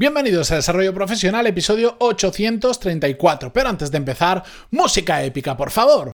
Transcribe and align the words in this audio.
Bienvenidos 0.00 0.50
a 0.50 0.54
Desarrollo 0.54 0.94
Profesional, 0.94 1.46
episodio 1.46 1.94
834. 1.98 3.52
Pero 3.52 3.68
antes 3.68 3.90
de 3.90 3.98
empezar, 3.98 4.42
música 4.70 5.22
épica, 5.22 5.54
por 5.58 5.70
favor. 5.70 6.12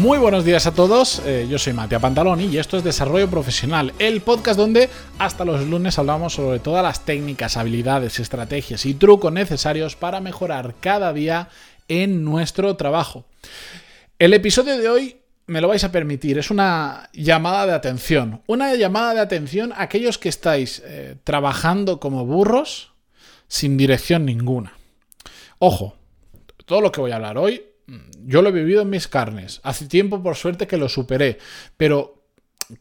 Muy 0.00 0.16
buenos 0.16 0.46
días 0.46 0.66
a 0.66 0.72
todos, 0.72 1.20
eh, 1.26 1.46
yo 1.46 1.58
soy 1.58 1.74
Matías 1.74 2.00
Pantaloni 2.00 2.46
y 2.46 2.56
esto 2.56 2.78
es 2.78 2.84
Desarrollo 2.84 3.28
Profesional, 3.28 3.92
el 3.98 4.22
podcast 4.22 4.58
donde 4.58 4.88
hasta 5.18 5.44
los 5.44 5.66
lunes 5.66 5.98
hablamos 5.98 6.32
sobre 6.32 6.58
todas 6.58 6.82
las 6.82 7.04
técnicas, 7.04 7.58
habilidades, 7.58 8.18
estrategias 8.18 8.86
y 8.86 8.94
trucos 8.94 9.30
necesarios 9.30 9.96
para 9.96 10.22
mejorar 10.22 10.74
cada 10.80 11.12
día 11.12 11.50
en 11.86 12.24
nuestro 12.24 12.76
trabajo. 12.76 13.26
El 14.18 14.32
episodio 14.32 14.78
de 14.78 14.88
hoy 14.88 15.16
me 15.46 15.60
lo 15.60 15.68
vais 15.68 15.84
a 15.84 15.92
permitir, 15.92 16.38
es 16.38 16.50
una 16.50 17.10
llamada 17.12 17.66
de 17.66 17.72
atención, 17.74 18.40
una 18.46 18.74
llamada 18.76 19.12
de 19.12 19.20
atención 19.20 19.70
a 19.74 19.82
aquellos 19.82 20.16
que 20.16 20.30
estáis 20.30 20.80
eh, 20.82 21.16
trabajando 21.24 22.00
como 22.00 22.24
burros 22.24 22.94
sin 23.48 23.76
dirección 23.76 24.24
ninguna. 24.24 24.72
Ojo, 25.58 25.94
todo 26.64 26.80
lo 26.80 26.90
que 26.90 27.02
voy 27.02 27.10
a 27.10 27.16
hablar 27.16 27.36
hoy 27.36 27.64
yo 28.24 28.42
lo 28.42 28.50
he 28.50 28.52
vivido 28.52 28.82
en 28.82 28.90
mis 28.90 29.08
carnes. 29.08 29.60
Hace 29.62 29.86
tiempo, 29.86 30.22
por 30.22 30.36
suerte, 30.36 30.66
que 30.66 30.76
lo 30.76 30.88
superé. 30.88 31.38
Pero 31.76 32.20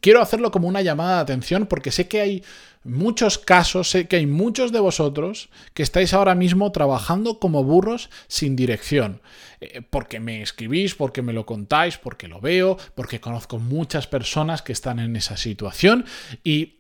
quiero 0.02 0.22
hacerlo 0.22 0.52
como 0.52 0.68
una 0.68 0.82
llamada 0.82 1.16
de 1.16 1.22
atención 1.22 1.66
porque 1.66 1.92
sé 1.92 2.08
que 2.08 2.22
hay 2.22 2.44
muchos 2.84 3.38
casos, 3.38 3.90
sé 3.90 4.08
que 4.08 4.18
hay 4.18 4.26
muchos 4.26 4.72
de 4.72 4.80
vosotros 4.80 5.50
que 5.74 5.84
estáis 5.84 6.14
ahora 6.14 6.36
mismo 6.36 6.72
trabajando 6.72 7.40
como 7.40 7.64
burros 7.64 8.10
sin 8.28 8.56
dirección. 8.56 9.22
Eh, 9.62 9.82
porque 9.90 10.20
me 10.20 10.42
escribís, 10.42 10.96
porque 10.96 11.22
me 11.22 11.34
lo 11.34 11.46
contáis, 11.46 11.98
porque 11.98 12.28
lo 12.28 12.40
veo, 12.40 12.78
porque 12.96 13.20
conozco 13.20 13.60
muchas 13.60 14.08
personas 14.08 14.62
que 14.62 14.72
están 14.72 15.00
en 15.00 15.16
esa 15.16 15.38
situación. 15.38 16.06
Y 16.44 16.80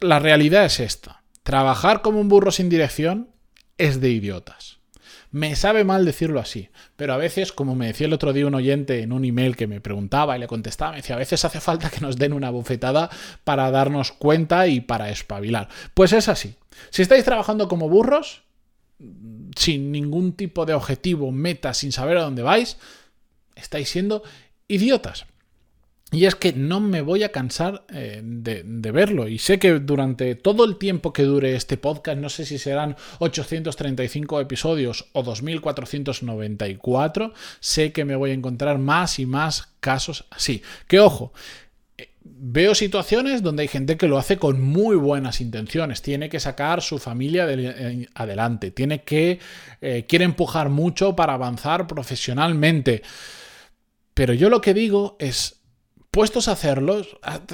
la 0.00 0.18
realidad 0.18 0.64
es 0.64 0.80
esta. 0.80 1.22
Trabajar 1.42 2.02
como 2.02 2.20
un 2.20 2.28
burro 2.28 2.50
sin 2.50 2.68
dirección 2.68 3.28
es 3.78 4.00
de 4.00 4.10
idiotas. 4.10 4.81
Me 5.32 5.56
sabe 5.56 5.82
mal 5.82 6.04
decirlo 6.04 6.40
así, 6.40 6.68
pero 6.94 7.14
a 7.14 7.16
veces, 7.16 7.52
como 7.52 7.74
me 7.74 7.86
decía 7.86 8.06
el 8.06 8.12
otro 8.12 8.34
día 8.34 8.46
un 8.46 8.54
oyente 8.54 9.00
en 9.00 9.12
un 9.12 9.24
email 9.24 9.56
que 9.56 9.66
me 9.66 9.80
preguntaba 9.80 10.36
y 10.36 10.40
le 10.40 10.46
contestaba, 10.46 10.90
me 10.90 10.98
decía, 10.98 11.16
a 11.16 11.18
veces 11.18 11.42
hace 11.46 11.58
falta 11.58 11.88
que 11.88 12.00
nos 12.00 12.18
den 12.18 12.34
una 12.34 12.50
bofetada 12.50 13.08
para 13.42 13.70
darnos 13.70 14.12
cuenta 14.12 14.66
y 14.66 14.82
para 14.82 15.08
espabilar. 15.08 15.70
Pues 15.94 16.12
es 16.12 16.28
así. 16.28 16.56
Si 16.90 17.00
estáis 17.00 17.24
trabajando 17.24 17.66
como 17.66 17.88
burros, 17.88 18.42
sin 19.56 19.90
ningún 19.90 20.34
tipo 20.34 20.66
de 20.66 20.74
objetivo, 20.74 21.32
meta, 21.32 21.72
sin 21.72 21.92
saber 21.92 22.18
a 22.18 22.24
dónde 22.24 22.42
vais, 22.42 22.76
estáis 23.56 23.88
siendo 23.88 24.22
idiotas. 24.68 25.24
Y 26.12 26.26
es 26.26 26.34
que 26.34 26.52
no 26.52 26.78
me 26.78 27.00
voy 27.00 27.22
a 27.22 27.32
cansar 27.32 27.86
eh, 27.88 28.20
de, 28.22 28.92
verlo. 28.92 29.28
Y 29.28 29.38
sé 29.38 29.58
que 29.58 29.78
durante 29.78 30.34
todo 30.34 30.66
el 30.66 30.76
tiempo 30.76 31.10
que 31.10 31.22
dure 31.22 31.56
este 31.56 31.78
podcast, 31.78 32.18
no 32.18 32.28
sé 32.28 32.44
si 32.44 32.58
serán 32.58 32.96
835 33.18 34.42
episodios 34.42 35.06
o 35.12 35.22
2494, 35.22 37.32
sé 37.60 37.92
que 37.92 38.04
me 38.04 38.14
voy 38.14 38.30
a 38.30 38.34
encontrar 38.34 38.76
más 38.76 39.18
y 39.18 39.24
más 39.24 39.70
casos 39.80 40.26
así. 40.28 40.62
Que 40.86 41.00
ojo, 41.00 41.32
eh, 41.96 42.10
veo 42.22 42.74
situaciones 42.74 43.42
donde 43.42 43.62
hay 43.62 43.68
gente 43.68 43.96
que 43.96 44.06
lo 44.06 44.18
hace 44.18 44.36
con 44.36 44.60
muy 44.60 44.96
buenas 44.96 45.40
intenciones, 45.40 46.02
tiene 46.02 46.28
que 46.28 46.40
sacar 46.40 46.82
su 46.82 46.98
familia 46.98 47.46
eh, 47.48 48.06
adelante, 48.14 48.70
tiene 48.70 49.02
que, 49.02 49.40
quiere 50.06 50.26
empujar 50.26 50.68
mucho 50.68 51.16
para 51.16 51.32
avanzar 51.32 51.86
profesionalmente. 51.86 53.00
Pero 54.12 54.34
yo 54.34 54.50
lo 54.50 54.60
que 54.60 54.74
digo 54.74 55.16
es, 55.18 55.61
puestos 56.12 56.46
a 56.46 56.52
hacerlo, 56.52 57.02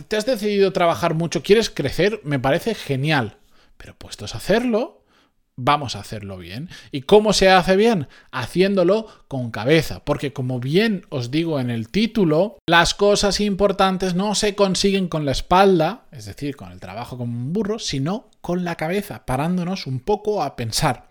te 0.08 0.16
has 0.16 0.26
decidido 0.26 0.72
trabajar 0.72 1.14
mucho, 1.14 1.42
quieres 1.42 1.70
crecer, 1.70 2.20
me 2.24 2.38
parece 2.38 2.74
genial. 2.74 3.38
Pero 3.78 3.96
puestos 3.96 4.34
a 4.34 4.38
hacerlo, 4.38 5.04
vamos 5.54 5.94
a 5.94 6.00
hacerlo 6.00 6.36
bien. 6.36 6.68
¿Y 6.90 7.02
cómo 7.02 7.32
se 7.32 7.48
hace 7.48 7.76
bien? 7.76 8.08
Haciéndolo 8.32 9.06
con 9.28 9.52
cabeza. 9.52 10.04
Porque 10.04 10.32
como 10.32 10.58
bien 10.58 11.06
os 11.08 11.30
digo 11.30 11.60
en 11.60 11.70
el 11.70 11.88
título, 11.88 12.58
las 12.66 12.94
cosas 12.94 13.40
importantes 13.40 14.14
no 14.14 14.34
se 14.34 14.56
consiguen 14.56 15.06
con 15.06 15.24
la 15.24 15.32
espalda, 15.32 16.06
es 16.10 16.26
decir, 16.26 16.56
con 16.56 16.72
el 16.72 16.80
trabajo 16.80 17.16
como 17.16 17.38
un 17.38 17.52
burro, 17.52 17.78
sino 17.78 18.28
con 18.40 18.64
la 18.64 18.74
cabeza, 18.74 19.24
parándonos 19.24 19.86
un 19.86 20.00
poco 20.00 20.42
a 20.42 20.56
pensar. 20.56 21.08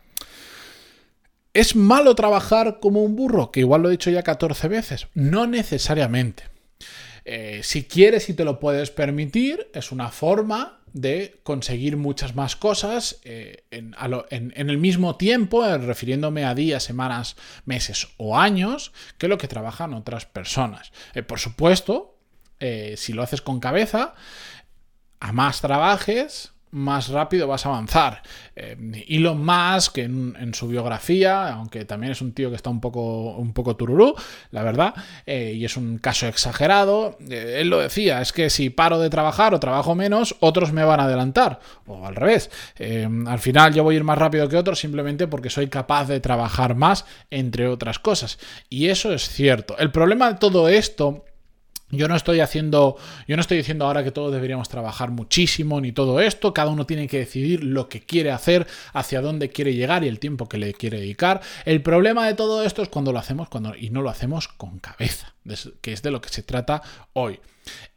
¿Es 1.54 1.78
malo 1.78 2.14
trabajar 2.14 2.80
como 2.82 3.04
un 3.04 3.16
burro? 3.16 3.52
Que 3.52 3.62
igual 3.62 3.84
lo 3.84 3.88
he 3.88 3.92
dicho 3.92 4.12
ya 4.12 4.22
14 4.22 4.68
veces. 4.68 5.08
No 5.14 5.48
necesariamente. 5.48 6.44
Eh, 7.30 7.60
si 7.62 7.84
quieres 7.84 8.30
y 8.30 8.34
te 8.34 8.46
lo 8.46 8.58
puedes 8.58 8.90
permitir, 8.90 9.70
es 9.74 9.92
una 9.92 10.12
forma 10.12 10.80
de 10.94 11.42
conseguir 11.44 11.98
muchas 11.98 12.36
más 12.36 12.56
cosas 12.56 13.20
eh, 13.26 13.66
en, 13.70 13.94
el 14.56 14.78
mismo 14.78 15.18
tiempo, 15.18 15.66
eh, 15.66 15.78
refiriéndome 15.78 16.46
a 16.46 16.56
días, 16.56 16.84
semanas, 16.84 17.36
meses 17.66 18.08
o 18.16 18.38
años, 18.38 18.94
que 19.18 19.28
lo 19.28 19.38
que 19.38 19.50
trabajan 19.50 19.94
otras 19.94 20.26
personas. 20.26 20.94
por 21.28 21.40
supuesto, 21.42 22.18
si 22.96 23.12
lo 23.12 23.24
haces 23.24 23.42
con 23.42 23.60
cabeza, 23.60 24.16
a 25.20 25.34
más 25.34 25.60
trabajes, 25.60 26.54
más 26.72 27.10
rápido 27.10 27.48
vas 27.48 27.66
a 27.66 27.70
avanzar. 27.70 28.22
Eh, 28.56 29.06
Elon 29.08 29.44
Musk, 29.44 29.98
en, 30.00 30.36
en, 30.40 30.54
su 30.54 30.68
biografía, 30.68 31.54
aunque 31.54 31.86
también 31.86 32.12
es 32.12 32.22
un 32.22 32.34
tío 32.34 32.50
que 32.50 32.56
está 32.56 32.70
un 32.70 32.82
poco, 32.82 33.36
un 33.36 33.54
poco 33.54 33.76
tururú, 33.76 34.16
la 34.52 34.64
verdad, 34.64 34.94
eh, 35.26 35.54
y 35.56 35.66
es 35.66 35.78
un 35.78 35.98
caso 35.98 36.28
exagerado, 36.28 37.18
eh, 37.30 37.58
él 37.60 37.70
lo 37.70 37.80
decía, 37.80 38.22
es 38.22 38.34
que 38.34 38.50
si 38.50 38.70
paro 38.70 39.00
de 39.00 39.10
trabajar 39.10 39.54
o 39.54 39.60
trabajo 39.60 39.96
menos, 39.96 40.36
otros 40.40 40.74
me 40.74 40.84
van 40.84 41.00
a 41.00 41.04
adelantar, 41.04 41.60
o 41.86 42.06
al 42.06 42.16
revés. 42.16 42.50
al 43.28 43.40
final 43.40 43.74
yo 43.74 43.84
voy 43.84 43.96
a 43.96 43.98
ir 43.98 44.04
más 44.04 44.18
rápido 44.18 44.50
que 44.50 44.58
otros 44.58 44.80
simplemente 44.80 45.28
porque 45.28 45.50
soy 45.50 45.68
capaz 45.68 46.06
de 46.06 46.20
trabajar 46.20 46.76
más, 46.76 47.06
entre 47.32 47.68
otras 47.68 48.00
cosas. 48.00 48.40
Y 48.70 48.88
eso 48.88 49.14
es 49.14 49.30
cierto. 49.30 49.78
El 49.78 49.92
problema 49.92 50.32
de 50.32 50.40
todo 50.40 50.70
esto 50.70 51.26
yo 51.90 52.08
no 52.08 52.16
estoy 52.16 52.42
haciendo, 52.42 52.98
yo 53.28 53.36
no 53.36 53.42
estoy 53.42 53.58
diciendo 53.58 53.86
ahora 53.86 54.04
que 54.04 54.12
todos 54.12 54.34
deberíamos 54.34 54.68
trabajar 54.68 55.12
muchísimo 55.12 55.80
ni 55.80 55.92
todo 55.92 56.20
esto, 56.20 56.54
cada 56.54 56.70
uno 56.70 56.86
tiene 56.86 57.08
que 57.08 57.20
decidir 57.20 57.64
lo 57.64 57.88
que 57.88 58.02
quiere 58.02 58.32
hacer, 58.32 58.68
hacia 58.94 59.22
dónde 59.22 59.50
quiere 59.50 59.74
llegar 59.74 60.04
y 60.04 60.08
el 60.08 60.20
tiempo 60.20 60.50
que 60.50 60.58
le 60.58 60.74
quiere 60.74 61.00
dedicar. 61.00 61.42
El 61.66 61.82
problema 61.82 62.28
de 62.28 62.34
todo 62.34 62.64
esto 62.64 62.82
es 62.82 62.90
cuando 62.90 63.14
lo 63.14 63.20
hacemos 63.20 63.48
cuando, 63.48 63.76
y 63.76 63.90
no 63.90 64.02
lo 64.02 64.10
hacemos 64.10 64.48
con 64.48 64.80
cabeza, 64.80 65.34
que 65.82 65.94
es 65.94 66.02
de 66.02 66.12
lo 66.12 66.22
que 66.22 66.30
se 66.30 66.44
trata 66.44 66.82
hoy. 67.14 67.40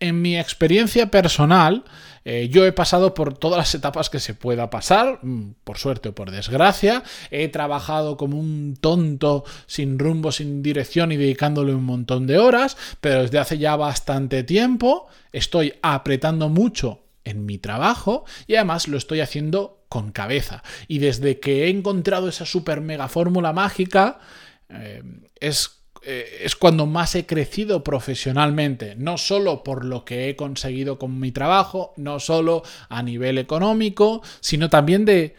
En 0.01 0.21
mi 0.21 0.39
experiencia 0.39 1.11
personal, 1.11 1.85
eh, 2.25 2.49
yo 2.51 2.67
he 2.67 2.73
pasado 2.73 3.15
por 3.15 3.37
todas 3.37 3.59
las 3.59 3.75
etapas 3.75 4.11
que 4.11 4.21
se 4.21 4.35
pueda 4.35 4.69
pasar, 4.71 5.21
mm, 5.23 5.55
por 5.65 5.79
suerte 5.79 6.11
o 6.11 6.15
por 6.15 6.31
desgracia. 6.31 7.03
He 7.31 7.49
trabajado 7.49 8.17
como 8.17 8.39
un 8.39 8.77
tonto, 8.81 9.45
sin 9.67 9.99
rumbo, 9.99 10.33
sin 10.33 10.63
dirección 10.63 11.13
y 11.13 11.17
dedicándole 11.17 11.75
un 11.75 11.85
montón 11.85 12.27
de 12.27 12.39
horas, 12.39 12.77
pero 13.01 13.23
desde 13.23 13.39
hace 13.39 13.59
ya 13.59 13.77
bastante 13.77 14.43
tiempo 14.43 15.09
estoy 15.33 15.75
apretando 15.83 16.49
mucho 16.49 17.01
en 17.25 17.47
mi 17.47 17.59
trabajo 17.59 18.25
y 18.47 18.57
además 18.57 18.89
lo 18.89 18.99
estoy 18.99 19.21
haciendo 19.21 19.85
con 19.89 20.13
cabeza. 20.13 20.63
Y 20.89 20.99
desde 20.99 21.41
que 21.41 21.65
he 21.65 21.69
encontrado 21.71 22.29
esa 22.29 22.47
super 22.47 22.81
mega 22.81 23.09
fórmula 23.09 23.53
mágica, 23.53 24.21
eh, 24.69 25.03
es 25.41 25.80
eh, 26.03 26.41
es 26.43 26.57
cuando 26.57 26.87
más 26.87 27.15
he 27.15 27.27
crecido 27.27 27.85
profesionalmente, 27.85 28.95
no 28.97 29.19
solo 29.19 29.63
por 29.63 29.85
lo 29.85 30.05
que 30.05 30.29
he 30.29 30.37
conseguido 30.37 30.99
con 30.99 31.21
mi 31.21 31.31
trabajo, 31.31 31.93
no 31.97 32.21
solo 32.21 32.63
a 32.89 33.03
nivel 33.03 33.39
económico, 33.39 34.23
sino 34.41 34.71
también 34.71 35.05
de, 35.05 35.35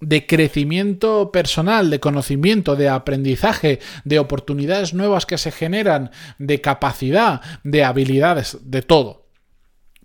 de 0.00 0.26
crecimiento 0.26 1.30
personal, 1.32 1.90
de 1.90 2.00
conocimiento, 2.00 2.76
de 2.76 2.88
aprendizaje, 2.88 3.80
de 4.04 4.18
oportunidades 4.18 4.94
nuevas 4.94 5.26
que 5.26 5.38
se 5.38 5.52
generan, 5.52 6.10
de 6.38 6.60
capacidad, 6.60 7.40
de 7.62 7.84
habilidades, 7.84 8.58
de 8.62 8.82
todo. 8.82 9.22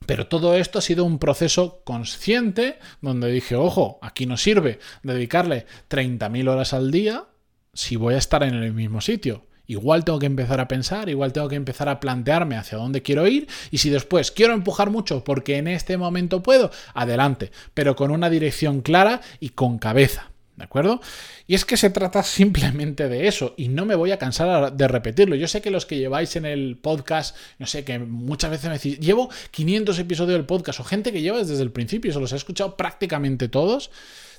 Pero 0.05 0.27
todo 0.27 0.55
esto 0.55 0.79
ha 0.79 0.81
sido 0.83 1.03
un 1.03 1.19
proceso 1.19 1.81
consciente 1.83 2.79
donde 3.01 3.31
dije, 3.31 3.55
ojo, 3.55 3.99
aquí 4.01 4.25
no 4.25 4.37
sirve 4.37 4.79
dedicarle 5.03 5.65
30.000 5.89 6.49
horas 6.49 6.73
al 6.73 6.91
día 6.91 7.25
si 7.73 7.95
voy 7.95 8.13
a 8.13 8.19
estar 8.19 8.43
en 8.43 8.53
el 8.53 8.73
mismo 8.73 9.01
sitio. 9.01 9.46
Igual 9.67 10.05
tengo 10.05 10.19
que 10.19 10.25
empezar 10.25 10.59
a 10.61 10.67
pensar, 10.67 11.09
igual 11.09 11.33
tengo 11.33 11.49
que 11.49 11.55
empezar 11.55 11.89
a 11.89 11.99
plantearme 11.99 12.55
hacia 12.55 12.77
dónde 12.77 13.01
quiero 13.01 13.27
ir 13.27 13.47
y 13.69 13.79
si 13.79 13.89
después 13.89 14.31
quiero 14.31 14.53
empujar 14.53 14.89
mucho 14.89 15.23
porque 15.23 15.57
en 15.57 15.67
este 15.67 15.97
momento 15.97 16.41
puedo, 16.41 16.71
adelante, 16.93 17.51
pero 17.73 17.95
con 17.95 18.11
una 18.11 18.29
dirección 18.29 18.81
clara 18.81 19.21
y 19.39 19.49
con 19.49 19.77
cabeza. 19.77 20.31
¿De 20.55 20.63
acuerdo? 20.63 20.99
Y 21.45 21.53
es 21.53 21.65
que 21.65 21.77
se 21.77 21.91
trata 21.91 22.23
simplemente 22.23 23.07
de 23.07 23.27
eso 23.27 23.53
y 23.57 23.67
no 23.67 23.85
me 23.85 23.93
voy 23.93 24.11
a 24.11 24.17
cansar 24.17 24.73
de 24.73 24.87
repetirlo. 24.87 25.35
Yo 25.35 25.47
sé 25.47 25.61
que 25.61 25.69
los 25.69 25.85
que 25.85 25.97
lleváis 25.97 26.35
en 26.35 26.45
el 26.45 26.77
podcast, 26.77 27.37
no 27.59 27.67
sé, 27.67 27.83
que 27.83 27.99
muchas 27.99 28.49
veces 28.49 28.65
me 28.65 28.77
decís, 28.77 28.99
llevo 28.99 29.29
500 29.51 29.99
episodios 29.99 30.37
del 30.37 30.47
podcast 30.47 30.79
o 30.79 30.83
gente 30.83 31.11
que 31.11 31.21
lleva 31.21 31.37
desde 31.37 31.61
el 31.61 31.71
principio, 31.71 32.11
se 32.11 32.19
los 32.19 32.31
he 32.33 32.37
escuchado 32.37 32.75
prácticamente 32.75 33.49
todos, 33.49 33.91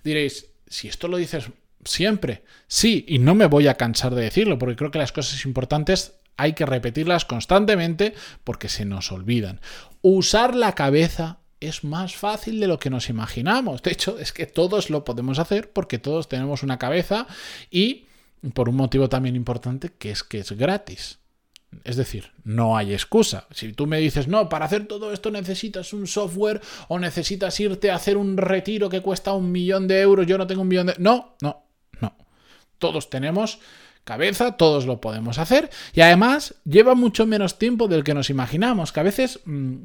diréis, 0.03 0.47
si 0.67 0.89
esto 0.89 1.07
lo 1.07 1.19
dices 1.19 1.51
siempre. 1.91 2.43
Sí, 2.67 3.05
y 3.09 3.19
no 3.19 3.35
me 3.35 3.47
voy 3.47 3.69
a 3.69 3.75
cansar 3.75 4.15
de 4.15 4.23
decirlo, 4.23 4.59
porque 4.59 4.77
creo 4.77 4.91
que 4.91 4.99
las 4.99 5.13
cosas 5.13 5.45
importantes 5.45 6.19
hay 6.37 6.53
que 6.53 6.67
repetirlas 6.67 7.25
constantemente 7.25 8.15
porque 8.45 8.69
se 8.69 8.85
nos 8.85 9.13
olvidan. 9.13 9.61
Usar 10.03 10.55
la 10.55 10.75
cabeza 10.75 11.39
es 11.61 11.85
más 11.85 12.15
fácil 12.15 12.61
de 12.61 12.69
lo 12.69 12.79
que 12.79 12.91
nos 12.91 13.09
imaginamos. 13.09 13.83
De 13.83 13.91
hecho, 13.91 14.19
es 14.19 14.33
que 14.33 14.47
todos 14.47 14.91
lo 14.91 15.05
podemos 15.05 15.39
hacer 15.39 15.73
porque 15.73 15.99
todos 15.99 16.29
tenemos 16.29 16.63
una 16.63 16.79
cabeza 16.79 17.27
y 17.71 18.07
por 18.55 18.69
un 18.69 18.77
motivo 18.77 19.09
también 19.09 19.35
importante 19.35 19.91
que 19.99 20.13
es 20.13 20.23
que 20.23 20.39
es 20.39 20.53
gratis. 20.53 21.19
Es 21.85 21.97
decir, 21.97 22.31
no 22.45 22.77
hay 22.77 22.93
excusa. 22.93 23.47
Si 23.51 23.73
tú 23.73 23.87
me 23.87 23.99
dices, 23.99 24.27
no, 24.27 24.49
para 24.49 24.65
hacer 24.65 24.87
todo 24.87 25.13
esto 25.13 25.31
necesitas 25.31 25.93
un 25.93 26.07
software 26.07 26.61
o 26.89 26.99
necesitas 26.99 27.59
irte 27.61 27.91
a 27.91 27.97
hacer 27.97 28.17
un 28.17 28.37
retiro 28.37 28.89
que 28.89 29.03
cuesta 29.03 29.33
un 29.35 29.53
millón 29.53 29.87
de 29.87 30.01
euros, 30.01 30.27
yo 30.27 30.39
no 30.39 30.47
tengo 30.47 30.63
un 30.63 30.69
millón 30.69 30.87
de... 30.87 30.95
No, 30.99 31.37
no. 31.43 31.68
Todos 32.79 33.11
tenemos 33.11 33.61
cabeza, 34.05 34.57
todos 34.57 34.87
lo 34.87 35.01
podemos 35.01 35.39
hacer 35.39 35.69
y 35.93 36.01
además 36.01 36.55
lleva 36.65 36.95
mucho 36.95 37.27
menos 37.27 37.59
tiempo 37.59 37.89
del 37.89 38.05
que 38.05 38.15
nos 38.15 38.31
imaginamos, 38.31 38.93
que 38.93 39.01
a 39.01 39.05
veces... 39.05 39.41
Mm, 39.45 39.83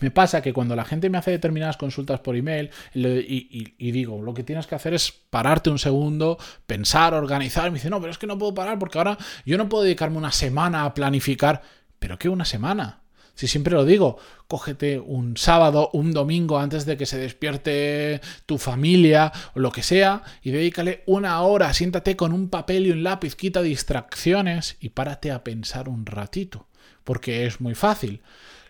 me 0.00 0.10
pasa 0.10 0.42
que 0.42 0.52
cuando 0.52 0.76
la 0.76 0.84
gente 0.84 1.10
me 1.10 1.18
hace 1.18 1.30
determinadas 1.30 1.76
consultas 1.76 2.20
por 2.20 2.36
email 2.36 2.70
y, 2.94 3.90
digo, 3.90 4.22
lo 4.22 4.34
que 4.34 4.44
tienes 4.44 4.66
que 4.66 4.74
hacer 4.74 4.94
es 4.94 5.10
pararte 5.10 5.70
un 5.70 5.78
segundo, 5.78 6.38
pensar, 6.66 7.14
organizar, 7.14 7.70
me 7.70 7.78
dice, 7.78 7.90
no, 7.90 7.98
pero 7.98 8.12
es 8.12 8.18
que 8.18 8.26
no 8.26 8.38
puedo 8.38 8.54
parar 8.54 8.78
porque 8.78 8.98
ahora 8.98 9.18
yo 9.44 9.56
no 9.56 9.68
puedo 9.68 9.84
dedicarme 9.84 10.18
una 10.18 10.30
semana 10.30 10.84
a 10.84 10.94
planificar. 10.94 11.62
¿Pero 11.98 12.18
qué 12.18 12.28
una 12.28 12.44
semana? 12.44 13.00
Si 13.38 13.46
siempre 13.46 13.74
lo 13.74 13.84
digo, 13.84 14.18
cógete 14.48 14.98
un 14.98 15.36
sábado, 15.36 15.90
un 15.92 16.10
domingo 16.10 16.58
antes 16.58 16.86
de 16.86 16.96
que 16.96 17.06
se 17.06 17.18
despierte 17.18 18.20
tu 18.46 18.58
familia 18.58 19.30
o 19.54 19.60
lo 19.60 19.70
que 19.70 19.84
sea 19.84 20.24
y 20.42 20.50
dedícale 20.50 21.04
una 21.06 21.40
hora, 21.42 21.72
siéntate 21.72 22.16
con 22.16 22.32
un 22.32 22.48
papel 22.48 22.88
y 22.88 22.90
un 22.90 23.04
lápiz, 23.04 23.36
quita 23.36 23.62
distracciones 23.62 24.76
y 24.80 24.88
párate 24.88 25.30
a 25.30 25.44
pensar 25.44 25.88
un 25.88 26.04
ratito, 26.04 26.66
porque 27.04 27.46
es 27.46 27.60
muy 27.60 27.76
fácil. 27.76 28.22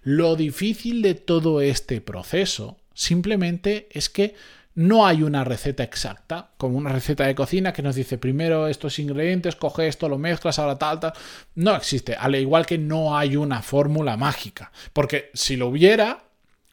Lo 0.03 0.37
difícil 0.37 1.01
de 1.01 1.15
todo 1.15 1.63
este 1.63 2.03
proceso 2.03 2.77
simplemente 2.93 3.89
es 3.91 4.11
que 4.11 4.35
no 4.79 5.05
hay 5.05 5.25
una 5.25 5.43
receta 5.43 5.83
exacta, 5.83 6.51
como 6.57 6.79
una 6.79 6.93
receta 6.93 7.27
de 7.27 7.35
cocina 7.35 7.73
que 7.73 7.83
nos 7.83 7.97
dice 7.97 8.17
primero 8.17 8.69
estos 8.69 9.01
ingredientes, 9.01 9.57
coge 9.57 9.89
esto, 9.89 10.09
lo 10.09 10.19
mezclas, 10.19 10.61
ahora 10.61 10.79
tal, 10.79 11.01
tal. 11.01 11.13
No 11.57 11.75
existe, 11.75 12.15
al 12.15 12.37
igual 12.37 12.65
que 12.65 12.79
no 12.79 13.19
hay 13.19 13.35
una 13.35 13.61
fórmula 13.61 14.17
mágica. 14.17 14.71
Porque 14.93 15.31
si 15.35 15.57
lo 15.57 15.67
hubiera, 15.67 16.21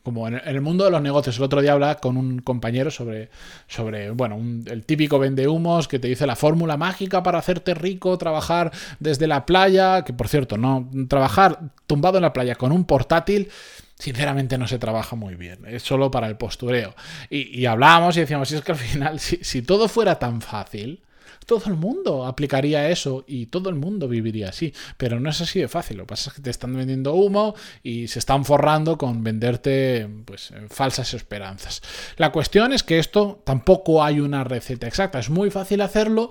como 0.04 0.28
en 0.28 0.40
el 0.46 0.62
mundo 0.62 0.86
de 0.86 0.92
los 0.92 1.02
negocios, 1.02 1.38
el 1.38 1.46
otro 1.46 1.64
día 1.64 1.74
hablaba 1.74 1.96
con 1.96 2.16
un 2.16 2.38
compañero 2.44 2.92
sobre, 2.92 3.32
sobre 3.68 4.12
bueno, 4.12 4.38
el 4.68 4.86
típico 4.86 5.18
vende 5.18 5.48
humos 5.48 5.88
que 5.88 5.98
te 5.98 6.08
dice 6.08 6.28
la 6.28 6.36
fórmula 6.36 6.78
mágica 6.78 7.24
para 7.24 7.40
hacerte 7.40 7.74
rico, 7.74 8.20
trabajar 8.20 8.72
desde 9.00 9.26
la 9.26 9.48
playa, 9.48 10.04
que 10.04 10.14
por 10.14 10.28
cierto, 10.28 10.58
no, 10.58 10.88
trabajar 11.10 11.72
tumbado 11.88 12.20
en 12.20 12.22
la 12.22 12.34
playa 12.34 12.54
con 12.54 12.72
un 12.72 12.86
portátil, 12.86 13.50
sinceramente 13.98 14.58
no 14.58 14.68
se 14.68 14.80
trabaja 14.80 15.16
muy 15.16 15.36
bien, 15.36 15.60
es 15.68 15.84
solo 15.84 16.12
para 16.12 16.28
el 16.28 16.38
postureo. 16.38 16.96
Y, 17.30 17.66
hablábamos 17.66 18.18
y 18.18 18.22
decíamos, 18.22 18.50
si 18.50 18.56
es 18.56 18.62
que 18.62 18.72
al 18.72 18.78
final, 18.78 19.20
si, 19.20 19.38
si 19.38 19.62
todo 19.62 19.88
fuera 19.88 20.20
tan 20.20 20.42
fácil, 20.42 21.02
todo 21.46 21.64
el 21.68 21.76
mundo 21.76 22.26
aplicaría 22.26 22.90
eso 22.90 23.24
y 23.28 23.48
todo 23.48 23.70
el 23.70 23.76
mundo 23.76 24.08
viviría 24.08 24.50
así. 24.50 24.74
Pero 24.98 25.20
no 25.20 25.30
es 25.30 25.42
así 25.42 25.60
de 25.60 25.68
fácil. 25.68 25.98
Lo 25.98 26.04
que 26.04 26.10
pasa 26.10 26.30
es 26.30 26.36
que 26.36 26.42
te 26.42 26.50
están 26.50 26.76
vendiendo 26.76 27.14
humo 27.14 27.56
y 27.84 28.08
se 28.08 28.20
están 28.20 28.46
forrando 28.46 28.98
con 28.98 29.24
venderte 29.24 30.10
pues, 30.26 30.54
falsas 30.70 31.14
esperanzas. 31.14 31.82
La 32.18 32.32
cuestión 32.32 32.74
es 32.74 32.84
que 32.84 33.00
esto 33.00 33.42
tampoco 33.46 34.04
hay 34.04 34.20
una 34.20 34.44
receta 34.44 34.88
exacta. 34.88 35.20
Es 35.20 35.30
muy 35.30 35.52
fácil 35.52 35.82
hacerlo, 35.82 36.30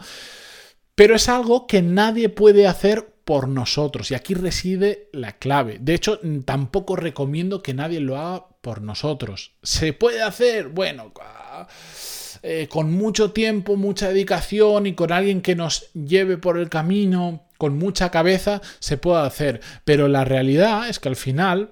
pero 0.94 1.14
es 1.14 1.28
algo 1.28 1.66
que 1.66 1.82
nadie 1.82 2.28
puede 2.28 2.66
hacer 2.66 3.13
por 3.24 3.48
nosotros. 3.48 4.10
Y 4.10 4.14
aquí 4.14 4.34
reside 4.34 5.08
la 5.12 5.38
clave. 5.38 5.78
De 5.80 5.94
hecho, 5.94 6.20
tampoco 6.44 6.96
recomiendo 6.96 7.62
que 7.62 7.74
nadie 7.74 8.00
lo 8.00 8.18
haga 8.18 8.46
por 8.60 8.82
nosotros. 8.82 9.52
¿Se 9.62 9.92
puede 9.92 10.22
hacer? 10.22 10.68
Bueno, 10.68 11.12
eh, 12.42 12.68
con 12.68 12.92
mucho 12.92 13.32
tiempo, 13.32 13.76
mucha 13.76 14.08
dedicación 14.08 14.86
y 14.86 14.94
con 14.94 15.12
alguien 15.12 15.40
que 15.40 15.54
nos 15.54 15.92
lleve 15.92 16.36
por 16.36 16.58
el 16.58 16.68
camino, 16.68 17.44
con 17.58 17.78
mucha 17.78 18.10
cabeza, 18.10 18.60
se 18.78 18.98
puede 18.98 19.22
hacer. 19.22 19.60
Pero 19.84 20.08
la 20.08 20.24
realidad 20.24 20.88
es 20.88 20.98
que 20.98 21.08
al 21.08 21.16
final 21.16 21.70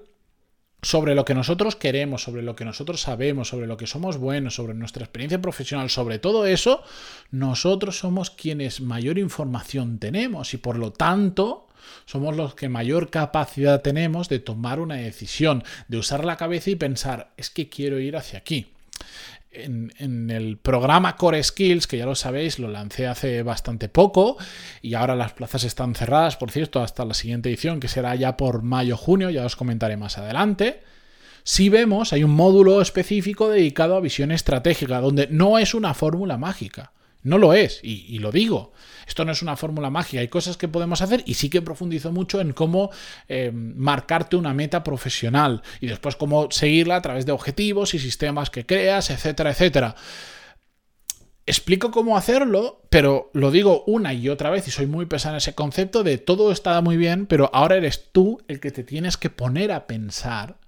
sobre 0.82 1.14
lo 1.14 1.24
que 1.24 1.34
nosotros 1.34 1.76
queremos, 1.76 2.24
sobre 2.24 2.42
lo 2.42 2.56
que 2.56 2.64
nosotros 2.64 3.00
sabemos, 3.00 3.48
sobre 3.48 3.68
lo 3.68 3.76
que 3.76 3.86
somos 3.86 4.18
buenos, 4.18 4.56
sobre 4.56 4.74
nuestra 4.74 5.04
experiencia 5.04 5.40
profesional, 5.40 5.90
sobre 5.90 6.18
todo 6.18 6.44
eso, 6.44 6.82
nosotros 7.30 7.98
somos 7.98 8.30
quienes 8.30 8.80
mayor 8.80 9.18
información 9.18 9.98
tenemos 9.98 10.54
y 10.54 10.56
por 10.56 10.76
lo 10.76 10.92
tanto 10.92 11.68
somos 12.04 12.36
los 12.36 12.54
que 12.54 12.68
mayor 12.68 13.10
capacidad 13.10 13.80
tenemos 13.80 14.28
de 14.28 14.40
tomar 14.40 14.80
una 14.80 14.96
decisión, 14.96 15.62
de 15.86 15.98
usar 15.98 16.24
la 16.24 16.36
cabeza 16.36 16.70
y 16.70 16.76
pensar, 16.76 17.32
es 17.36 17.50
que 17.50 17.68
quiero 17.68 18.00
ir 18.00 18.16
hacia 18.16 18.40
aquí 18.40 18.72
en, 19.52 20.30
el 20.30 20.56
programa 20.58 21.16
Core 21.16 21.42
Skills, 21.42 21.86
que 21.86 21.98
ya 21.98 22.06
lo 22.06 22.14
sabéis, 22.14 22.58
lo 22.58 22.68
lancé 22.68 23.06
hace 23.06 23.42
bastante 23.42 23.88
poco 23.88 24.36
y 24.80 24.94
ahora 24.94 25.14
las 25.14 25.32
plazas 25.32 25.64
están 25.64 25.94
cerradas, 25.94 26.36
por 26.36 26.50
cierto, 26.50 26.82
hasta 26.82 27.04
la 27.04 27.14
siguiente 27.14 27.48
edición, 27.48 27.80
que 27.80 27.88
será 27.88 28.14
ya 28.14 28.36
por 28.36 28.62
mayo-junio, 28.62 29.30
ya 29.30 29.44
os 29.44 29.56
comentaré 29.56 29.96
más 29.96 30.18
adelante. 30.18 30.80
Si 31.44 31.68
vemos, 31.68 32.12
hay 32.12 32.24
un 32.24 32.30
módulo 32.30 32.80
específico 32.80 33.48
dedicado 33.48 33.96
a 33.96 34.00
visión 34.00 34.30
estratégica, 34.30 35.00
donde 35.00 35.26
no 35.28 35.58
es 35.58 35.74
una 35.74 35.92
fórmula 35.94 36.38
mágica. 36.38 36.92
No 37.22 37.38
lo 37.38 37.54
es, 37.54 37.80
y, 37.82 38.18
lo 38.18 38.32
digo. 38.32 38.72
Esto 39.06 39.24
no 39.24 39.32
es 39.32 39.42
una 39.42 39.56
fórmula 39.56 39.90
mágica, 39.90 40.20
hay 40.20 40.28
cosas 40.28 40.56
que 40.56 40.68
podemos 40.68 41.02
hacer 41.02 41.22
y 41.26 41.34
sí 41.34 41.50
que 41.50 41.62
profundizo 41.62 42.12
mucho 42.12 42.40
en 42.40 42.52
cómo 42.52 42.90
eh, 43.28 43.50
marcarte 43.52 44.36
una 44.36 44.54
meta 44.54 44.82
profesional 44.82 45.62
y 45.80 45.86
después 45.86 46.16
cómo 46.16 46.50
seguirla 46.50 46.96
a 46.96 47.02
través 47.02 47.26
de 47.26 47.32
objetivos 47.32 47.94
y 47.94 47.98
sistemas 47.98 48.50
que 48.50 48.64
creas, 48.66 49.10
etcétera, 49.10 49.50
etcétera. 49.50 49.94
Explico 51.44 51.90
cómo 51.90 52.16
hacerlo, 52.16 52.82
pero 52.88 53.30
lo 53.34 53.50
digo 53.50 53.82
una 53.86 54.14
y 54.14 54.28
otra 54.28 54.50
vez 54.50 54.68
y 54.68 54.70
soy 54.70 54.86
muy 54.86 55.06
pesado 55.06 55.34
en 55.34 55.38
ese 55.38 55.54
concepto 55.54 56.04
de 56.04 56.18
todo 56.18 56.52
está 56.52 56.80
muy 56.80 56.96
bien, 56.96 57.26
pero 57.26 57.50
ahora 57.52 57.76
eres 57.76 58.10
tú 58.12 58.40
el 58.46 58.60
que 58.60 58.70
te 58.70 58.84
tienes 58.84 59.16
que 59.16 59.28
poner 59.30 59.72
a 59.72 59.88
pensar 59.88 60.61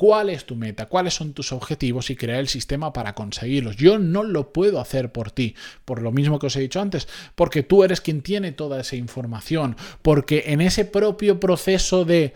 cuál 0.00 0.30
es 0.30 0.46
tu 0.46 0.56
meta, 0.56 0.86
cuáles 0.86 1.12
son 1.12 1.34
tus 1.34 1.52
objetivos 1.52 2.08
y 2.08 2.16
crear 2.16 2.38
el 2.38 2.48
sistema 2.48 2.90
para 2.90 3.14
conseguirlos. 3.14 3.76
Yo 3.76 3.98
no 3.98 4.22
lo 4.22 4.50
puedo 4.50 4.80
hacer 4.80 5.12
por 5.12 5.30
ti, 5.30 5.54
por 5.84 6.00
lo 6.00 6.10
mismo 6.10 6.38
que 6.38 6.46
os 6.46 6.56
he 6.56 6.60
dicho 6.60 6.80
antes, 6.80 7.06
porque 7.34 7.62
tú 7.62 7.84
eres 7.84 8.00
quien 8.00 8.22
tiene 8.22 8.52
toda 8.52 8.80
esa 8.80 8.96
información, 8.96 9.76
porque 10.00 10.44
en 10.46 10.62
ese 10.62 10.86
propio 10.86 11.38
proceso 11.38 12.06
de 12.06 12.32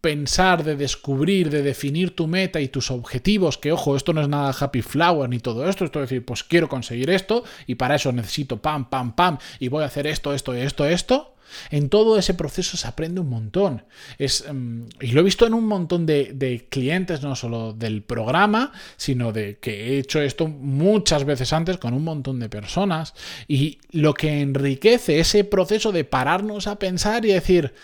pensar, 0.00 0.64
de 0.64 0.76
descubrir, 0.76 1.50
de 1.50 1.62
definir 1.62 2.14
tu 2.14 2.26
meta 2.26 2.60
y 2.60 2.68
tus 2.68 2.90
objetivos, 2.90 3.58
que 3.58 3.72
ojo, 3.72 3.96
esto 3.96 4.12
no 4.12 4.20
es 4.20 4.28
nada 4.28 4.54
happy 4.58 4.82
flower 4.82 5.28
ni 5.28 5.40
todo 5.40 5.68
esto, 5.68 5.84
esto 5.84 6.02
es 6.02 6.08
decir, 6.08 6.24
pues 6.24 6.44
quiero 6.44 6.68
conseguir 6.68 7.10
esto 7.10 7.44
y 7.66 7.74
para 7.74 7.96
eso 7.96 8.12
necesito 8.12 8.62
pam, 8.62 8.88
pam, 8.88 9.14
pam 9.14 9.38
y 9.58 9.68
voy 9.68 9.82
a 9.82 9.86
hacer 9.86 10.06
esto, 10.06 10.32
esto, 10.32 10.54
esto, 10.54 10.86
esto, 10.86 11.34
en 11.70 11.88
todo 11.88 12.18
ese 12.18 12.34
proceso 12.34 12.76
se 12.76 12.86
aprende 12.86 13.20
un 13.20 13.28
montón. 13.28 13.84
Es, 14.18 14.44
em, 14.46 14.88
y 15.00 15.08
lo 15.08 15.20
he 15.20 15.24
visto 15.24 15.46
en 15.46 15.54
un 15.54 15.64
montón 15.66 16.06
de, 16.06 16.66
clientes, 16.70 17.22
no 17.22 17.34
solo 17.34 17.72
del 17.72 18.02
programa, 18.02 18.72
sino 18.96 19.32
de 19.32 19.58
que 19.58 19.88
he 19.88 19.98
hecho 19.98 20.20
esto 20.20 20.46
muchas 20.48 21.24
veces 21.24 21.52
antes 21.52 21.78
con 21.78 21.94
un 21.94 22.04
montón 22.04 22.40
de 22.40 22.48
personas. 22.48 23.14
Y 23.46 23.78
lo 23.90 24.14
que 24.14 24.40
enriquece 24.40 25.20
ese 25.20 25.44
proceso 25.44 25.92
de 25.92 26.04
pararnos 26.04 26.66
a 26.66 26.78
pensar 26.78 27.24
y 27.24 27.32
decir, 27.32 27.74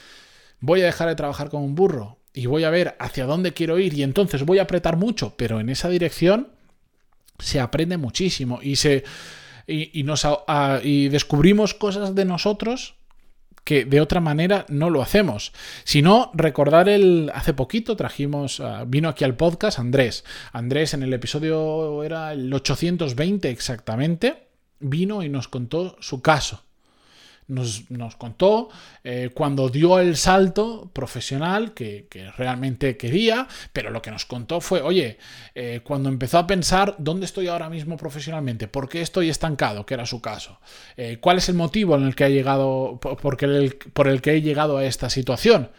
voy 0.64 0.80
a 0.80 0.86
dejar 0.86 1.08
de 1.08 1.14
trabajar 1.14 1.50
como 1.50 1.64
un 1.64 1.74
burro 1.74 2.18
y 2.32 2.46
voy 2.46 2.64
a 2.64 2.70
ver 2.70 2.96
hacia 2.98 3.26
dónde 3.26 3.52
quiero 3.52 3.78
ir 3.78 3.94
y 3.94 4.02
entonces 4.02 4.44
voy 4.44 4.58
a 4.58 4.62
apretar 4.62 4.96
mucho, 4.96 5.34
pero 5.36 5.60
en 5.60 5.68
esa 5.68 5.88
dirección 5.88 6.48
se 7.38 7.60
aprende 7.60 7.96
muchísimo 7.96 8.60
y 8.62 8.76
se... 8.76 9.04
Y, 9.66 10.02
nos, 10.02 10.26
descubrimos 10.82 11.72
cosas 11.72 12.14
de 12.14 12.26
nosotros 12.26 12.96
que 13.64 13.86
de 13.86 14.02
otra 14.02 14.20
manera 14.20 14.66
no 14.68 14.90
lo 14.90 15.00
hacemos. 15.00 15.52
Si 15.84 16.02
no, 16.02 16.30
recordar 16.34 16.90
el. 16.90 17.32
Hace 17.34 17.54
poquito 17.54 17.96
trajimos. 17.96 18.60
Ah, 18.60 18.84
vino 18.86 19.08
aquí 19.08 19.24
al 19.24 19.36
podcast 19.36 19.78
Andrés. 19.78 20.26
Andrés 20.52 20.92
en 20.92 21.02
el 21.02 21.14
episodio 21.14 22.04
era 22.04 22.34
el 22.34 22.52
820 22.52 23.48
exactamente. 23.48 24.48
Vino 24.80 25.22
y 25.22 25.30
nos 25.30 25.48
contó 25.48 25.96
su 25.98 26.20
caso 26.20 26.62
nos, 27.48 27.84
contó 28.16 28.68
eh, 29.02 29.30
cuando 29.34 29.68
dio 29.68 29.98
el 29.98 30.16
salto 30.16 30.90
profesional 30.92 31.74
que, 31.74 32.06
realmente 32.36 32.96
quería, 32.96 33.46
pero 33.72 33.90
lo 33.90 34.00
que 34.00 34.10
nos 34.10 34.24
contó 34.24 34.60
fue, 34.60 34.80
oye, 34.80 35.18
eh, 35.54 35.80
cuando 35.84 36.08
empezó 36.08 36.38
a 36.38 36.46
pensar 36.46 36.94
dónde 36.98 37.26
estoy 37.26 37.48
ahora 37.48 37.68
mismo 37.68 37.96
profesionalmente, 37.96 38.68
por 38.68 38.88
qué 38.88 39.02
estoy 39.02 39.28
estancado, 39.28 39.84
que 39.84 39.94
era 39.94 40.06
su 40.06 40.20
caso, 40.20 40.58
eh, 40.96 41.18
cuál 41.20 41.38
es 41.38 41.48
el 41.48 41.54
motivo 41.54 41.96
en 41.96 42.04
el 42.04 42.14
que 42.14 42.24
ha 42.24 42.28
llegado, 42.28 42.98
por, 43.00 43.42
el, 43.44 43.76
por 43.92 44.08
el 44.08 44.22
que 44.22 44.32
he 44.32 44.42
llegado 44.42 44.78
a 44.78 44.84
esta 44.84 45.10
situación, 45.10 45.70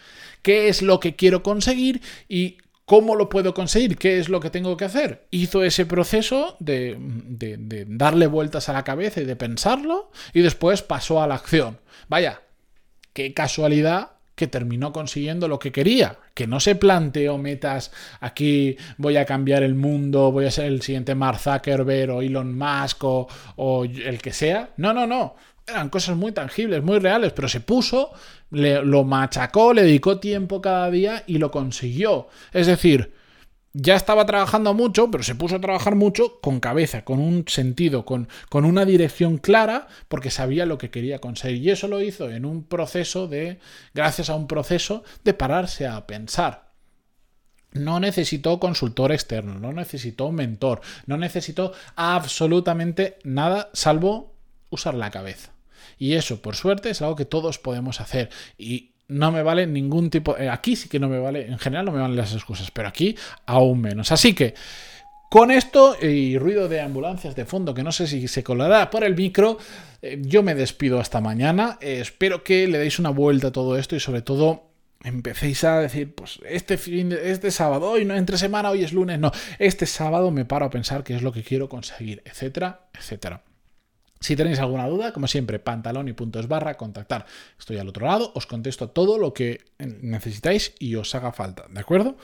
qué 0.41 0.69
es 0.69 0.81
lo 0.81 0.99
que 0.99 1.15
quiero 1.15 1.41
conseguir 1.41 2.01
y 2.29 2.57
¿Cómo 2.85 3.15
lo 3.15 3.29
puedo 3.29 3.55
conseguir? 3.55 3.97
¿Qué 3.97 4.19
es 4.19 4.29
lo 4.29 4.39
que 4.39 4.51
tengo 4.51 4.77
que 4.77 4.85
hacer? 4.85 5.25
Hizo 5.31 5.63
ese 5.63 5.87
proceso 5.87 6.55
de, 6.59 6.95
de, 6.99 7.85
darle 7.87 8.27
vueltas 8.27 8.69
a 8.69 8.73
la 8.73 8.83
cabeza 8.83 9.21
y 9.21 9.25
de 9.25 9.35
pensarlo 9.35 10.11
y 10.33 10.41
después 10.41 10.83
pasó 10.83 11.21
a 11.21 11.27
la 11.27 11.33
acción. 11.33 11.79
Vaya, 12.09 12.43
qué 13.13 13.33
casualidad 13.33 14.11
que 14.35 14.45
terminó 14.47 14.91
consiguiendo 14.93 15.47
lo 15.47 15.57
que 15.57 15.71
quería, 15.71 16.19
que 16.35 16.45
no 16.45 16.59
se 16.59 16.75
planteó 16.75 17.37
metas 17.37 17.91
aquí 18.19 18.77
voy 18.97 19.17
a 19.17 19.25
cambiar 19.25 19.63
el 19.63 19.73
mundo, 19.73 20.31
voy 20.31 20.45
a 20.45 20.51
ser 20.51 20.65
el 20.65 20.81
siguiente 20.81 21.15
Mark 21.15 21.39
Zuckerberg 21.39 22.11
o 22.11 22.21
Elon 22.21 22.55
Musk 22.55 23.03
o, 23.03 23.27
o 23.55 23.85
el 23.85 24.21
que 24.21 24.33
sea. 24.33 24.69
No, 24.77 24.93
no, 24.93 25.07
no. 25.07 25.35
Eran 25.67 25.89
cosas 25.89 26.15
muy 26.15 26.31
tangibles, 26.31 26.83
muy 26.83 26.99
reales, 26.99 27.33
pero 27.33 27.47
se 27.47 27.59
puso, 27.59 28.11
le, 28.51 28.83
lo 28.83 29.03
machacó, 29.03 29.73
le 29.73 29.83
dedicó 29.83 30.19
tiempo 30.19 30.61
cada 30.61 30.91
día 30.91 31.23
y 31.25 31.39
lo 31.39 31.49
consiguió. 31.49 32.27
Es 32.53 32.67
decir, 32.67 33.13
ya 33.77 33.95
estaba 33.95 34.25
trabajando 34.25 34.73
mucho, 34.73 35.11
pero 35.11 35.21
se 35.23 35.35
puso 35.35 35.57
a 35.57 35.59
trabajar 35.59 35.95
mucho 35.95 36.39
con 36.39 36.61
cabeza, 36.61 37.03
con 37.03 37.19
un 37.19 37.43
sentido, 37.47 38.05
con, 38.05 38.29
con, 38.47 38.63
una 38.63 38.85
dirección 38.85 39.37
clara, 39.37 39.87
porque 40.07 40.31
sabía 40.31 40.65
lo 40.65 40.77
que 40.77 40.89
quería 40.89 41.19
conseguir. 41.19 41.61
Y 41.61 41.71
eso 41.71 41.89
lo 41.89 42.01
hizo 42.01 42.29
en 42.29 42.45
un 42.45 42.63
proceso 42.63 43.27
de, 43.27 43.59
gracias 43.93 44.29
a 44.29 44.35
un 44.35 44.47
proceso 44.47 45.03
de 45.25 45.33
pararse 45.33 45.87
a 45.87 46.07
pensar. 46.07 46.71
No 47.73 47.99
necesitó 47.99 48.61
consultor 48.61 49.11
externo, 49.11 49.59
no 49.59 49.73
necesitó 49.73 50.31
mentor, 50.31 50.79
no 51.05 51.17
necesitó 51.17 51.73
absolutamente 51.97 53.17
nada 53.25 53.69
salvo 53.73 54.35
usar 54.69 54.93
la 54.93 55.11
cabeza. 55.11 55.54
Y 55.97 56.13
eso, 56.13 56.41
por 56.41 56.55
suerte, 56.55 56.89
es 56.89 57.01
algo 57.01 57.15
que 57.15 57.25
todos 57.25 57.59
podemos 57.59 58.01
hacer. 58.01 58.29
Y 58.57 58.91
no 59.07 59.31
me 59.31 59.43
vale 59.43 59.67
ningún 59.67 60.09
tipo. 60.09 60.37
Eh, 60.37 60.49
aquí 60.49 60.75
sí 60.75 60.89
que 60.89 60.99
no 60.99 61.09
me 61.09 61.19
vale, 61.19 61.47
en 61.47 61.59
general 61.59 61.85
no 61.85 61.91
me 61.91 61.99
valen 61.99 62.17
las 62.17 62.33
excusas, 62.33 62.71
pero 62.71 62.87
aquí 62.87 63.15
aún 63.45 63.81
menos. 63.81 64.11
Así 64.11 64.33
que. 64.33 64.53
Con 65.27 65.51
esto 65.51 65.97
y 66.01 66.37
ruido 66.37 66.69
de 66.69 66.79
ambulancias 66.79 67.35
de 67.35 67.45
fondo 67.45 67.73
que 67.73 67.83
no 67.83 67.91
sé 67.91 68.07
si 68.07 68.27
se 68.29 68.43
colará 68.43 68.89
por 68.89 69.03
el 69.03 69.15
micro, 69.15 69.57
eh, 70.01 70.21
yo 70.21 70.43
me 70.43 70.55
despido 70.55 70.99
hasta 70.99 71.19
mañana. 71.19 71.77
Eh, 71.81 71.97
espero 71.99 72.43
que 72.43 72.67
le 72.67 72.77
deis 72.77 72.99
una 72.99 73.09
vuelta 73.09 73.47
a 73.47 73.51
todo 73.51 73.77
esto 73.77 73.97
y 73.97 73.99
sobre 73.99 74.21
todo 74.21 74.69
empecéis 75.03 75.63
a 75.63 75.79
decir, 75.79 76.13
pues 76.15 76.39
este 76.47 76.77
fin 76.77 77.11
este 77.11 77.51
sábado, 77.51 77.91
hoy 77.91 78.05
no 78.05 78.15
entre 78.15 78.37
semana, 78.37 78.69
hoy 78.69 78.83
es 78.83 78.93
lunes, 78.93 79.19
no, 79.19 79.31
este 79.59 79.85
sábado 79.85 80.31
me 80.31 80.45
paro 80.45 80.65
a 80.65 80.69
pensar 80.69 81.03
qué 81.03 81.15
es 81.15 81.21
lo 81.21 81.33
que 81.33 81.43
quiero 81.43 81.67
conseguir, 81.69 82.21
etcétera, 82.25 82.87
etcétera. 82.93 83.41
Si 84.25 84.35
tenéis 84.35 84.57
alguna 84.57 84.87
duda, 84.87 85.13
como 85.13 85.27
siempre, 85.27 85.59
pantalón 85.59 86.07
y 86.07 86.13
puntos 86.13 86.47
barra, 86.47 86.77
contactar. 86.77 87.27
Estoy 87.59 87.77
al 87.77 87.87
otro 87.87 88.07
lado, 88.07 88.31
os 88.33 88.47
contesto 88.47 88.89
todo 88.89 89.19
lo 89.19 89.35
que 89.35 89.65
necesitáis 89.77 90.73
y 90.79 90.95
os 90.95 91.13
haga 91.13 91.31
falta, 91.31 91.65
¿de 91.69 91.79
acuerdo? 91.79 92.17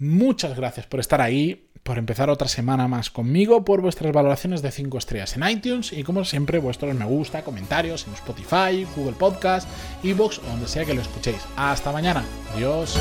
Muchas 0.00 0.56
gracias 0.56 0.86
por 0.86 0.98
estar 0.98 1.20
ahí, 1.20 1.68
por 1.84 1.98
empezar 1.98 2.28
otra 2.28 2.48
semana 2.48 2.88
más 2.88 3.08
conmigo, 3.08 3.64
por 3.64 3.82
vuestras 3.82 4.12
valoraciones 4.12 4.62
de 4.62 4.72
5 4.72 4.98
estrellas 4.98 5.36
en 5.36 5.48
iTunes 5.48 5.92
y 5.92 6.02
como 6.02 6.24
siempre 6.24 6.58
vuestros 6.58 6.92
me 6.92 7.04
gusta, 7.04 7.44
comentarios 7.44 8.08
en 8.08 8.14
Spotify, 8.14 8.84
Google 8.96 9.14
Podcast, 9.16 9.68
Evox 10.02 10.40
o 10.40 10.46
donde 10.48 10.66
sea 10.66 10.84
que 10.84 10.94
lo 10.94 11.02
escuchéis. 11.02 11.46
Hasta 11.54 11.92
mañana. 11.92 12.24
Adiós. 12.56 12.98